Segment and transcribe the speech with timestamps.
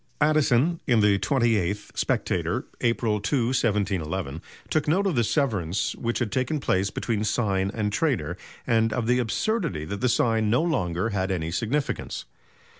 [0.19, 6.17] Addison, in the twenty eighth Spectator, April 2, 1711, took note of the severance which
[6.17, 8.23] had taken place between sign and trade,
[8.65, 12.25] and of the absurdity that the sign no longer had any significance.